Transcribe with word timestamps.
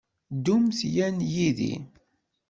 Ddumt 0.35 0.79
yan 0.95 1.17
yid-i. 1.33 1.73